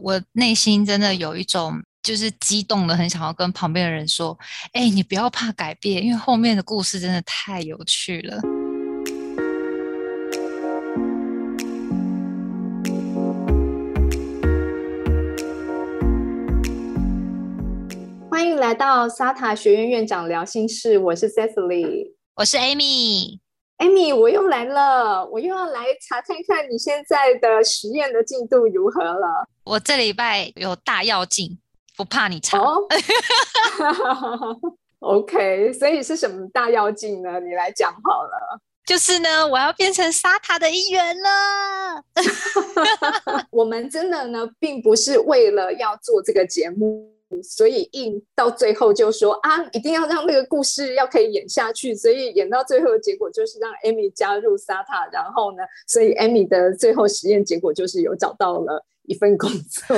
[0.00, 4.38] 我内心真的有一种就是激动的，很想要跟旁边的人说
[4.72, 8.40] ：“哎，你不要怕改变，因为后面的故事真的太有趣了。”
[18.30, 23.40] 欢迎来到沙塔学院院长聊心事，我是 Cecily，我是 Amy。
[23.78, 29.46] Amy，我又来了，我又要来查看看你现在的实验的进度如何了。
[29.64, 31.58] 我这礼拜有大要进，
[31.96, 32.58] 不怕你查。
[32.58, 32.86] 哦
[35.00, 37.38] OK，所以是什么大要进呢？
[37.38, 38.60] 你来讲好了。
[38.84, 42.02] 就是呢，我要变成沙塔的一员了。
[43.50, 47.14] 我们真的呢，并不是为了要做这个节目。
[47.42, 51.94] 所以硬到最后就说啊，一定要让那个故事要可以演下去。
[51.94, 59.96] 所以演到最后的结果就是让 Amy 加入 SATA，然后呢，所以 Amy 的最后实验结果就是有找到了一份工作。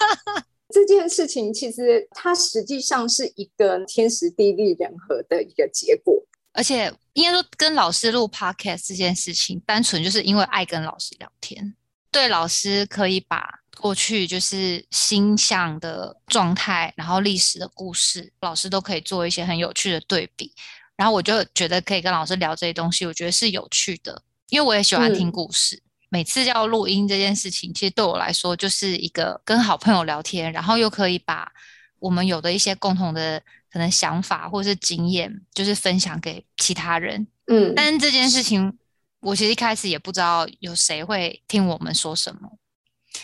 [0.70, 11.74] 这件事情其实它实际上是一个天时地利人和的一个结果，而且应该说跟老师录 Podcast 这件事情，单纯就是因为爱跟老师聊天，
[12.10, 13.60] 对老师可以把。
[13.78, 20.52] 过去就是星象的状态，然后历史的故事，老师都可以做一些很有趣的对比。
[20.96, 25.80] 然后我就觉得可以跟老师聊这些东西，我觉得是有趣的，因为我也喜欢听故事。
[26.10, 31.52] 每次要录音这件事情，其实对我来说就是一个跟好朋友聊天，然后又可以把
[32.00, 33.40] 我们有的一些共同的
[33.70, 37.26] 可能想法或者是经验，就是分享给其他人。
[37.46, 38.76] 嗯，但是这件事情，
[39.20, 42.57] 我其实一开始也不知道有谁会听我们说什么。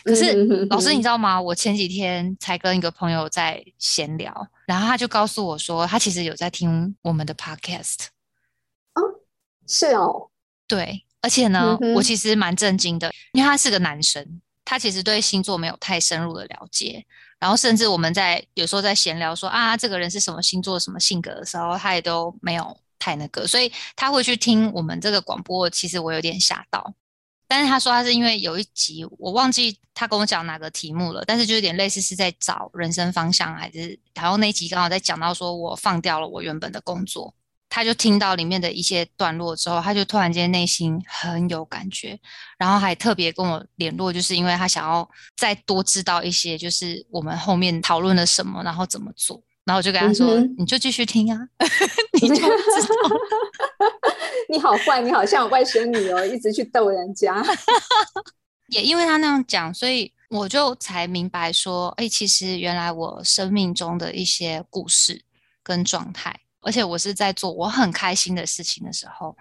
[0.05, 1.41] 可是老师，你知道吗？
[1.41, 8.07] 我前几天才跟一个朋友在闲聊，然后他就告诉我说，他其实有在听我们的 podcast。
[8.95, 9.01] 哦，
[9.67, 10.29] 是哦，
[10.67, 17.05] 对，而且呢，我其实蛮震惊的，因为他是个男生，他其实对星座没有太深入的了解，
[17.39, 26.95] 然后甚至我们在有时候在闲聊说啊，这个人是什么星座、什么性格的时候，他也都没有太那个，所以他会去听我们这个广播，其实我有点吓到。
[27.55, 37.33] 但是他说他是因为有一集我忘记他跟我讲哪个题目了，但是就有点类似是在找人生方向，还是然后那一集刚好在讲到说我放掉了我原本的工作，
[37.69, 42.19] 他就听到里面的一些段落之后，他就突然间内心很有感觉，
[42.59, 49.41] 然后还特别跟我联络，就是因为他想要再多知道一些，就是我们后面讨论了什么，然后怎么做。
[49.65, 51.39] 然后我就跟他说：“你就继续听啊，
[52.21, 53.17] 你就 知道。
[54.51, 57.43] 你好坏，你好像外甥女哦，一直去逗人家。
[58.69, 65.23] 也因为他那样讲，所以我就才明白说，哎，其实原来我生命中的一些故事
[65.63, 69.35] 跟状态，而且我是在做我很开心的事情的时候，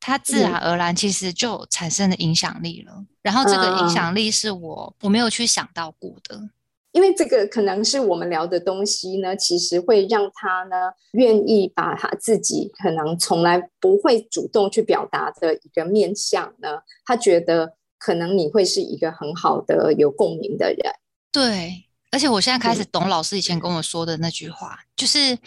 [0.00, 3.04] 它自然而然其实就产生了影响力了。
[3.22, 6.50] 然后这个影响力是我我没有去想到过的。”
[6.92, 20.92] 因为这个可能是我们聊的东西呢，其实会让他呢愿意把他自己可能从来不会主动去表达的一个面相呢，他觉得可能你会是一个很好的有共鸣的人。
[21.30, 25.38] 对，而且我现在开始懂老师以前跟我说的那句话，就是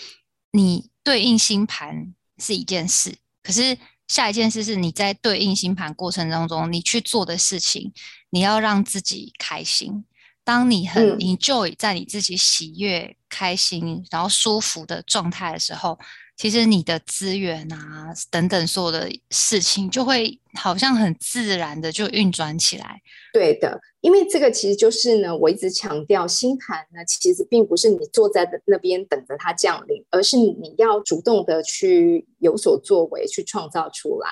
[0.52, 3.76] 你对应星盘是一件事，可是
[4.08, 7.92] 下一件事是你在对应星盘过程当中，你去做的事情，
[8.30, 10.06] 你要让自己开心。
[10.44, 15.98] 当你很 enjoy 在你自己喜悦、开心，然后舒服的状态的时候，
[16.36, 23.00] 其实你的资源啊等等所有的事情，就会好像很自然的就运转起来。
[23.32, 34.30] 对的，因为这个其实就是呢，我一直强调，星盘呢其实并不是你坐在的那边等着它降临，而是你要主动的去有所作为，去创造出来。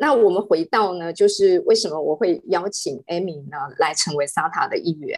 [0.00, 5.14] 那我们回到呢，就是为什么我会邀请 Amy 呢来成为 SATA 的一员？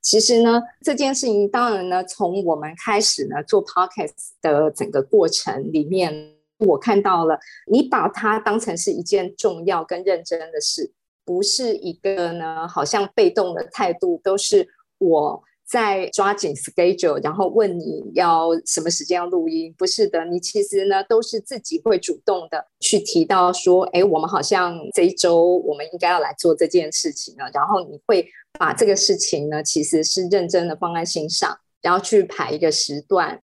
[0.00, 10.92] 其实呢，这件事情当然呢，从我们开始呢做 Podcast 的整个过程里面，我看到了你把它当成是一件重要跟认真的事，
[11.24, 15.42] 不是一个呢好像被动的态度，都是我。
[15.70, 19.72] 在抓紧 schedule，然后问你要什么时间要录音？
[19.78, 27.48] 不是的，你其实呢都是自己会主动的去提到说，哎，我们好像这一周我们应该要来做这件事情了。
[27.54, 28.28] 然后你会
[28.58, 33.40] 把这个事情呢，其实是认真的放在心上，然后去排一个时段。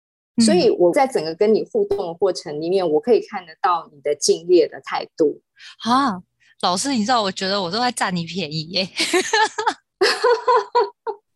[0.45, 5.41] 所以我在整个跟你互动的过程里面，我可以看得到你的敬业的态度。
[5.85, 6.23] 啊，
[6.61, 8.89] 老师，你知道，我觉得我都在占你便宜耶。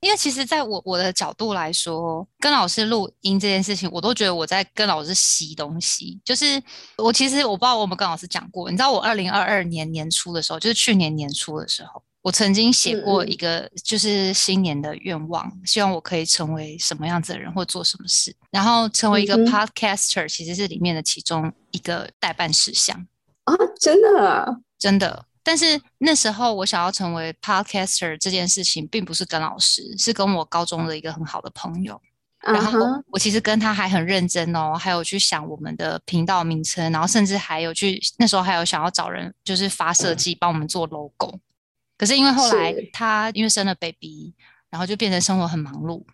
[0.01, 6.21] 因为其实，在我我的角度来说，跟老师录音这件事情，我都觉得我在跟老师吸东西。
[6.25, 6.63] 就是
[6.99, 18.35] 我其实我不知道我们跟老师讲过，你知道，我二零二二年年初的时候，就是去年年初的时候，我曾经写过一个，就是新年的愿望，希望我可以成为什么样子的人，或做什么事。
[18.51, 23.07] 然后成为一个 podcaster，其实是里面的其中一个代办事项
[23.45, 23.55] 啊！
[23.81, 25.26] 真的，真的。
[25.47, 32.01] 但是那时候我想要成为 podcaster 这件事情，并不是跟老师，是跟我高中的一个很好的朋友。
[32.41, 32.81] 然后
[33.13, 41.39] 我其实跟他还很认真哦，还有去想我们的频道名称，然后甚至还有去那时候还有想要找人，就是发设计帮我们做 logo。
[41.97, 44.35] 可是因为后来他因为生了 baby，
[44.69, 46.05] 然后就变成生活很忙碌，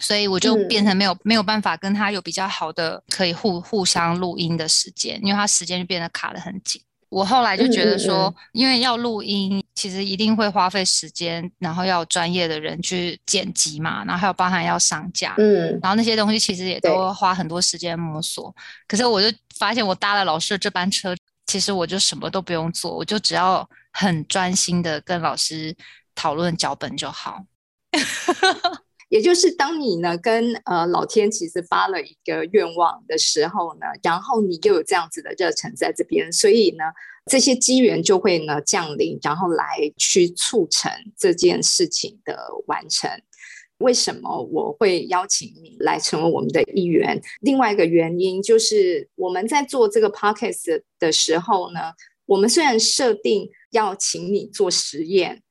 [0.00, 6.82] 所以我就变成没有没有办法跟他有比较好的可以互互相录音的时间，因为他时间就变得卡得很紧。
[7.08, 18.54] 我后来就觉得说，因为要录音，其实一定会花费时间，然后要专业的人去剪辑嘛，然后还有包含要上架，嗯，然后那些东西其实也都花很多时间摸索。
[18.88, 21.14] 可是我就发现，我搭了老师的这班车，
[21.46, 25.74] 其实我就什么都不用做，我就只要很专心的跟老师
[26.14, 27.44] 讨论脚本就好。
[29.08, 36.84] 也就是当你呢跟呃老天其实发了一个愿望的时候呢，然后你又有这样子的热忱在这边，所以呢
[37.30, 39.64] 这些机缘就会呢降临，然后来
[39.96, 42.36] 去促成这件事情的
[42.66, 43.08] 完成。
[43.78, 47.20] 为什么我会邀请你来成为我们的一员？
[47.42, 51.92] 另外一个原因就是我们在做这个 podcast 的时候呢，
[52.24, 55.42] 我们虽然设定要请你做实验。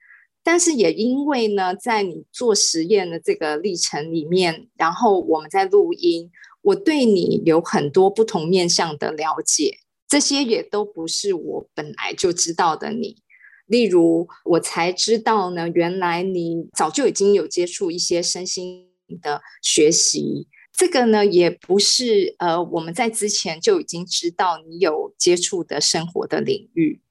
[0.45, 6.29] 但是也因为呢，在你做实验的这个历程里面，然后我们在录音，
[6.61, 13.17] 我对你有很多不同面向的了解，这些也都不是我本来就知道的你。
[13.65, 18.87] 例如，我才知道呢，原来你早就已经有接触一些身心
[19.23, 27.01] 的学习，这个呢，也不是呃我们在之前就已经知道你有接触的生活的领域。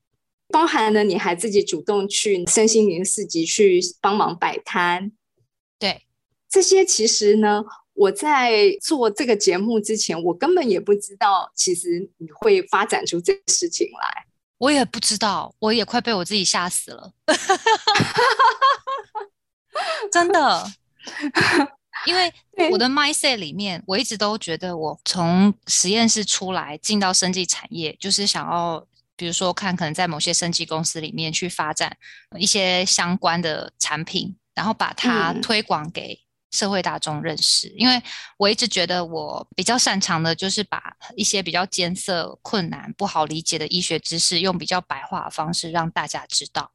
[0.55, 5.11] 包含了你还自己主动去身心灵市集去帮忙摆摊，
[5.81, 6.07] 对
[6.49, 7.65] 这些其实呢，
[7.95, 14.27] 我在做这个节目之前，我根本也不知道，其实你会发展出这个事情来。
[14.59, 17.13] 我也不知道，我也快被我自己吓死了，
[20.13, 20.65] 真的。
[22.07, 22.33] 因为
[22.71, 28.87] 我的 mindset 里面，我一直都觉得，我从实验室出来进到生技产业，就是想要。
[29.17, 31.97] 比如说，看可能在某些升级公司里面去发展
[32.39, 36.24] 一些相关的产品，然后把它推广给
[36.55, 37.69] 社会大众认识。
[37.77, 38.01] 因为
[38.37, 40.81] 我一直觉得我比较擅长的就是把
[41.17, 46.71] 一些比较艰涩、困难、不好理解的医学知识，用比较白话的方式让大家知道。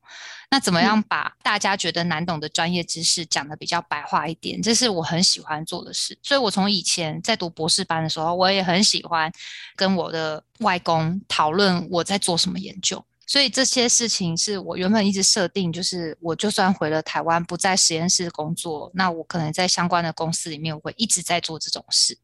[0.51, 4.61] 那怎么样把大家觉得难懂的专业知识讲的比较白话一点？
[4.61, 6.17] 这是我很喜欢做的事。
[6.21, 9.31] 所以我从以前在读博士班的时候，我也很喜欢
[9.75, 13.05] 跟我的外公讨论我在做什么研究。
[13.29, 22.17] 所以这些事情是我原本一直设定，就是我就算回了台湾，不在实验室工作，那我可能在相关的公司里面，我会一直在做这种事。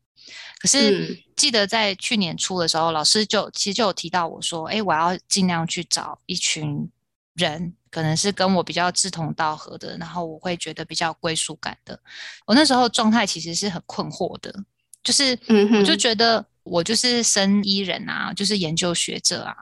[0.60, 6.90] 可是记得在去年初的时候，老师就其实就有提到我说：“哎，我要尽量去找一群
[7.36, 11.98] 人。”可能是跟我比较志同道合的，然后我会觉得比较归属感的。
[12.46, 14.54] 我那时候状态其实是很困惑的，
[15.02, 15.38] 就是
[15.80, 19.56] 我就觉得我就是生医人啊，就是研究学者啊，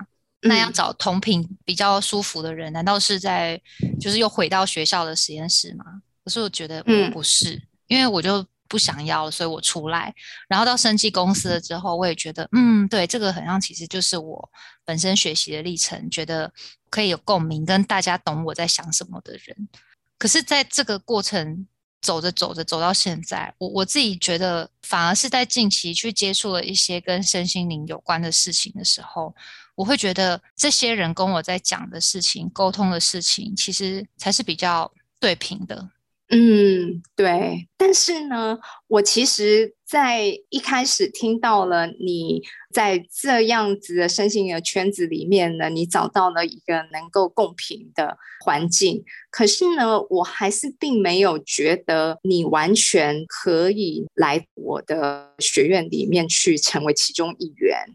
[0.43, 3.59] 那要找同频比较舒服的人，难道是在
[3.99, 5.85] 就是又回到学校的实验室吗？
[6.23, 8.45] 可是我觉得我不是，因为我就。
[8.65, 10.11] 不想要了，所以我出来，
[10.47, 14.49] 然后到生技公司了之后，我也觉得，嗯，对，这个很像其实就是我
[14.83, 16.51] 本身学习的历程，觉得
[16.89, 19.69] 可以有共鸣，跟大家懂我在想什么的人。
[20.17, 21.67] 可是，在这个过程
[22.01, 29.35] 走着走着走到现在，我我自己觉得，反而是在近期去接触了一些跟身心灵有关的事情的时候，
[29.75, 35.89] 我会觉得这些人跟我在讲的事情、沟通的事情，其实才是比较对平的。
[36.29, 37.67] 嗯，对。
[37.77, 42.41] 但是呢，我其实，在一开始听到了你
[42.73, 49.03] 在这样子的身心的圈子里面呢，你找到了一个能够共频的环境。
[49.29, 57.85] 可是呢，我还是并没有觉得你完全可以来我的学院里面去成为其中一员。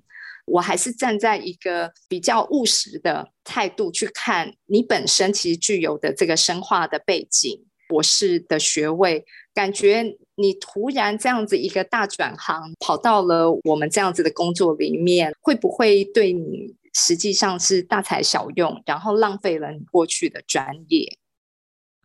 [0.51, 7.65] 我还是站在一个比较务实的态度去看你本身其实具有的这个生化的背景。
[7.91, 9.25] 博士的学位，
[9.55, 21.17] 感觉你突然这样子一个大转行，跑到了我们这样子的工作里面，会不会对你实际上是大材小用，然后浪费了你过去的专业？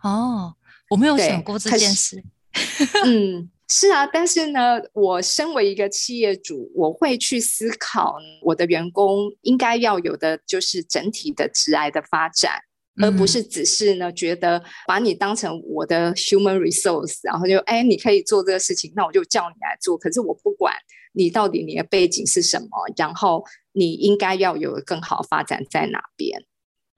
[0.01, 0.55] 哦，
[0.89, 2.23] 我没有想过这件事。
[3.03, 12.60] 嗯，是啊，但是呢，我身为一个企业主，我会去思考我的员工应该要有的就是整体的职癌的发展。
[13.01, 19.98] 而不是只是呢觉得把你当成我的 human resource，然后就哎你可以做这个事情，那我就叫你来做。
[19.98, 20.75] 可是我不管
[21.13, 26.39] 你到底你的背景是什么，然后你应该要有更好发展在哪边。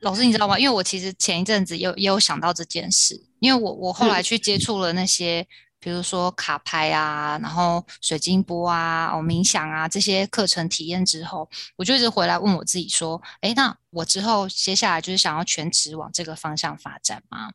[0.02, 0.60] 老师，你知道吗？
[0.60, 5.48] 因为我其实前一阵子也也有想到这件事，因为我我后来去接触了那些，
[5.86, 17.52] 比如说卡牌啊，然后水晶波啊，哦冥想啊这些课程体验之后，我就一直回来问我自己说，哎，那我之后接下来就是想要全职往这个方向发展吗？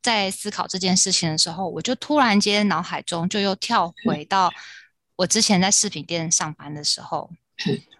[0.00, 4.52] 在思考这件事情的时候，我就突然间脑海中就又跳回到
[5.16, 7.28] 我之前在饰品店上班的时候，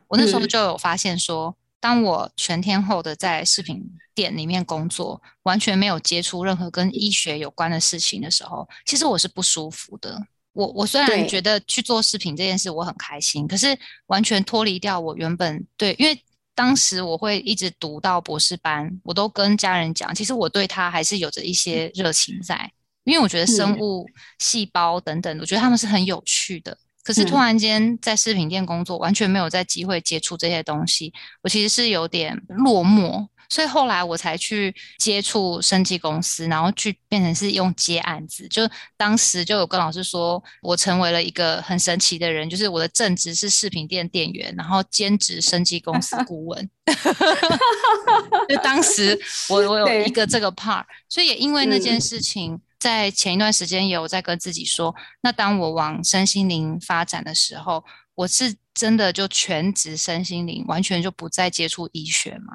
[0.07, 1.57] 我那时候就有发现说。
[1.81, 3.83] 当我全天候的在饰品
[4.15, 10.21] 店里面工作，完全没有接触任何跟医学有关的事情的时候，其实我是不舒服的。
[10.53, 16.19] 我我虽然觉得去做饰品这件事我很开心，可是完全脱离掉我原本对，因为
[16.55, 22.73] 当时我会一直读到博士班，我都跟家人讲，其实我对他还是有着一些热情在，
[23.05, 26.79] 因为我觉得生物细胞等等，我觉得他们是很有趣的。
[27.07, 38.49] 可是突然间在饰品店工作，完全没有在机会接触这些东西，我其实是有点落寞，所以后来我才去接触生技公司，然后去变成是用接案子。
[38.49, 46.71] 就当时就有跟老师说，我成为了一个很神奇的人，就是我的正职是饰品店店员，然后兼职生技公司顾问。
[48.49, 49.17] 就当时
[49.49, 52.61] 我我有一个这个 part，所以也因为那件事情。
[52.79, 62.55] 在前一段时间也有在跟自己说，那当我往身心灵发展的时候，我是真的就全职身心灵，完全就不再接触医学嘛？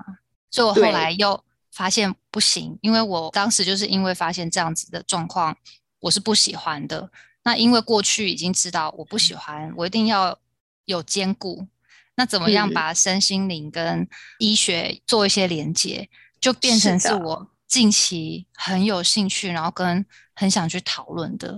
[0.49, 5.57] 所以我后来又发现不行，因为我当时就是因为发现这样子的状况，
[5.99, 7.09] 我是不喜欢的。
[7.43, 10.37] 那因为过去已经知道我不喜欢，我一定要
[10.85, 11.67] 有兼顾。
[12.15, 16.07] 那怎么样把身心灵跟医学做一些连接，
[16.39, 17.49] 就变成是我。
[17.71, 21.57] 近期很有兴趣，然后跟很想去讨论的，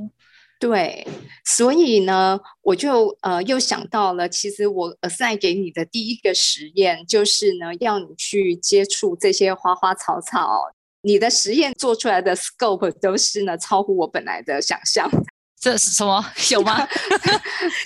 [0.60, 1.08] 对，
[1.44, 15.10] 所以呢，我就呃又想到了，其实我 assign 给你的第一个实验就是呢，要你去接触这些花花草草，你的实验做出来的 scope 都是呢超乎我本来的想象。
[15.64, 16.22] 这是什么？
[16.52, 16.86] 有吗？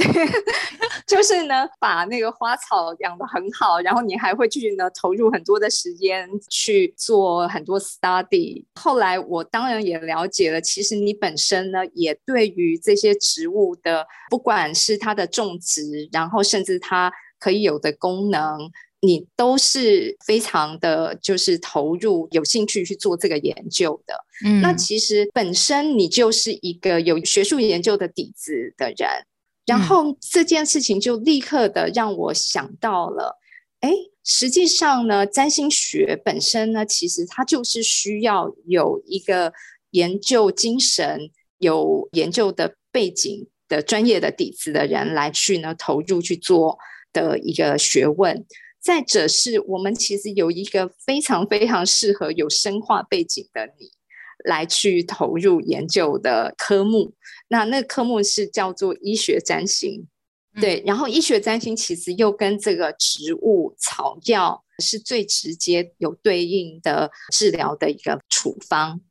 [1.06, 8.66] 就是呢，把那个花草养得很好，然后你还会去呢投入很多的时间去做很多 study。
[8.74, 18.72] 后来我当然也了解了，其实你本身呢也对于这些植物的，不管是它的种植，然后甚至它可以有的功能。
[19.00, 24.16] 你都是非常的，就是投入、有兴趣去做这个研究的。
[24.46, 29.08] 嗯，那其实本身你就是一个有学术研究的底子的人，
[29.68, 33.38] 然后这件事情就立刻的让我想到了，
[33.82, 33.92] 哎，
[34.24, 39.54] 实际上呢，占星学本身呢，其实它就是需要有一个
[39.92, 46.80] 研究精神、有研究的背景的专业的底子的人来去呢投入去做
[47.14, 48.46] 的一个学问。
[48.88, 53.90] 再者是我们其实有一个非常非常适合有生化背景的你
[54.46, 57.14] 来去投入研究的科目，
[57.50, 60.08] 那那科目是叫做医学占星，
[60.62, 69.02] 对，然后医学占星其实又跟这个植物草药是最直接有对应的治疗的一个处方，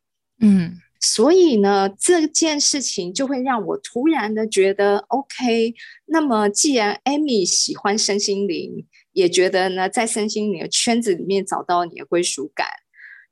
[0.40, 5.74] 嗯，所以呢这件事情就会让我突然的觉得，OK，
[6.06, 8.86] 那么既然 Amy 喜欢身心灵。
[9.16, 12.68] 也觉得呢，在身心灵的圈子里面找到你的归属感，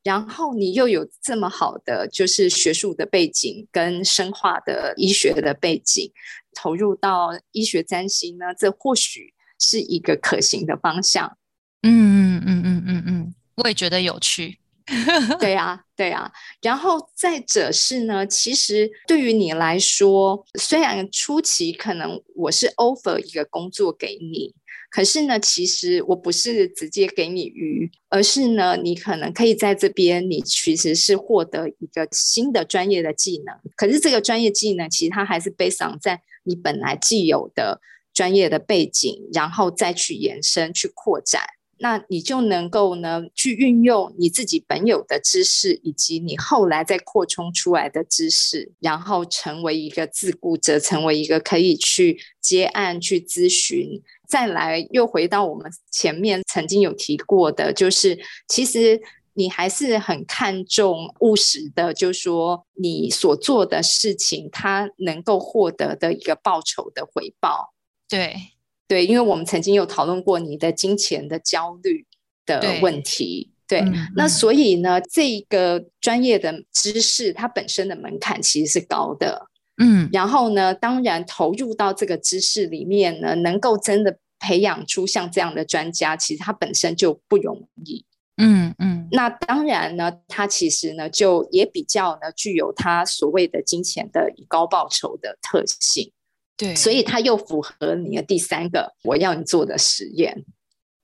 [0.02, 6.10] 然后你又有这么好的就是学术的背景跟生化的医学的背景，
[6.54, 11.36] 投入到医学占星呢，这或许是一个可行的方向。
[11.82, 14.58] 嗯嗯嗯嗯嗯嗯，我也觉得有趣。
[15.40, 16.30] 对呀，对呀。
[16.60, 24.54] 然后再者是呢，其实对于你来说，虽然初期可能我是 offer 一个工作给你。
[24.90, 33.56] 可是呢，其实我不是直接给你鱼，而是呢，你可能可以在这边，你其实是获得一个新的专业的技能。
[33.74, 37.80] 可是这个专业技能，其实它还是 based on 在你本来既有的
[38.12, 41.42] 专业的背景，然后再去延伸、去扩展。
[41.84, 54.00] 那你就能够呢，去运用你自己本有的知识，以及你后来再扩充出来的知识，然后成为一个自雇者，成为一个可以去接案、去咨询。
[54.26, 58.98] 再来，又回到我们前面曾经有提过的，就是其实
[59.34, 67.74] 你还是很看重务实的，就是说你所做的事情，它能够获得的一个报酬的回报。
[68.08, 68.53] 对
[68.86, 72.06] 对，因为我们曾经有讨论过你的金钱的焦虑
[72.44, 73.50] 的问题。
[73.66, 79.46] 对，嗯那嗯所以呢，这个专业的知识它本身的门槛其实是高的。
[79.78, 88.04] 嗯然后呢，当然投入到这个知识里面呢，能够真的培养出像这样的专家，其实它本身就不容易。
[88.36, 96.12] 嗯嗯那当然呢，它其实呢，就也比较呢具有它所谓的金钱的以高报酬的特性，
[96.56, 100.44] 对，所以它又符合你的第三个我要你做的实验。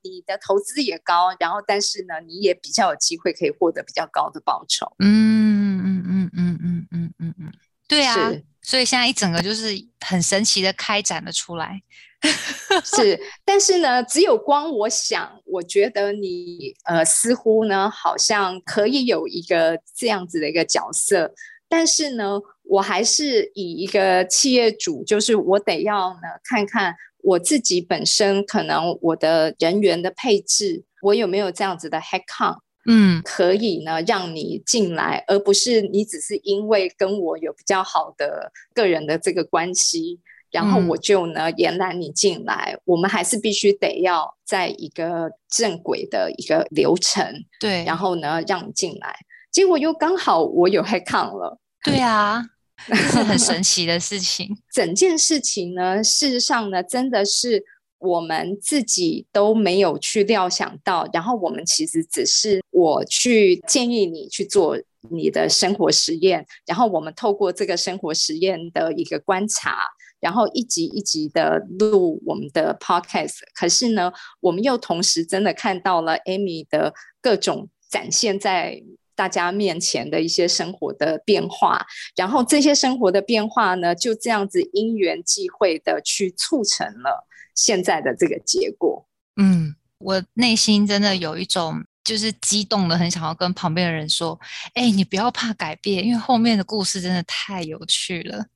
[0.03, 4.91] 你的投资也高，然后但是呢，你也比较有机会可以获得比较高的报酬。
[4.99, 7.53] 嗯嗯嗯嗯嗯嗯嗯嗯，
[7.87, 9.69] 对啊，所以现在一整个就是
[10.01, 11.83] 很神奇的开展了出来。
[12.83, 21.35] 是，但是呢，只有光我想，我觉得你呃，似乎呢，好像可以有一个这样子的一个角色，
[21.69, 32.59] 但是呢，我还是以一个企业主，就是我得要呢，看看我自己本身可能我的人员的配置，我有没有这样子的 head count。
[32.87, 40.19] 嗯可以呢让你进来，而不是你只是因为跟我有比较好的个人的这个关系，
[40.51, 42.79] 然后嗯我就呢延揽你进来。
[42.85, 47.23] 我们还是必须得要在一个正轨的一个流程，
[47.61, 49.15] 对，然后呢让你进来。
[49.53, 51.59] 结果又刚好我有 head count 了。
[51.85, 52.43] 对啊，
[52.87, 54.57] 这是很神 奇的事情。
[54.73, 57.65] 整件事情呢，事实上呢，真的是
[57.99, 64.79] 我们自己都没有去料想到，然后我们其实只是我去建议你去做
[65.11, 69.79] 你的生活实验，然后我们透过这个生活实验的一个观察，
[70.19, 73.39] 然后一集一集的录我们的 podcast。
[73.55, 78.83] 可是呢，我们又同时真的看到了 Amy 的各种展现在。
[79.21, 81.87] 大家面前的一些生活的变化，
[82.17, 89.07] 然后这些生活的变化呢，就这样子因缘际会的去促成了现在的这个结果。
[89.37, 94.41] 嗯，我内心真的有一种就是激动的，很想要跟旁边的人说
[94.73, 98.47] ：“哎、你不要怕改变，因为后面的故事真的太有趣了，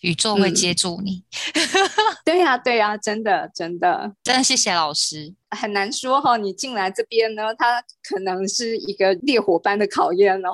[0.00, 1.22] 宇宙会嗯接住你。
[2.24, 5.34] 对呀、对呀、真的真的真的谢谢老师。
[5.50, 10.52] 很难说哈、你进来这边呢，它可能是一个烈火般的考验哦。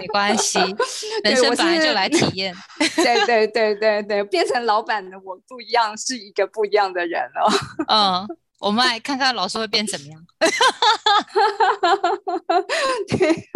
[0.00, 0.58] 没关系，
[1.22, 2.54] 人生本来就是来体验。
[2.96, 7.52] 对对对对对，变成老板的我不一样，是一个不一样的人哦。
[7.88, 8.28] 嗯，
[8.62, 10.24] 我们来看看老师会变怎么样。
[13.08, 13.48] 对，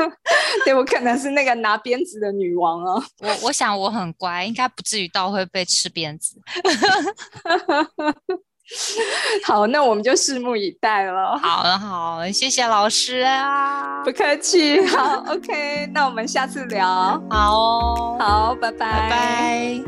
[0.64, 3.00] 对我可能是那个拿鞭子的女王哦。
[3.20, 6.40] 我我想我很乖，应该不至于到会被吃鞭子。
[9.46, 11.38] 好，那我们就拭目以待了。
[11.38, 14.02] 好了好，谢谢老师啊。
[14.02, 16.84] 不客气，好，OK，那我们下次聊。
[17.30, 19.82] 好哦，好，拜拜，拜拜。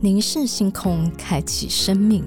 [0.00, 2.26] 凝视星空，开启生命。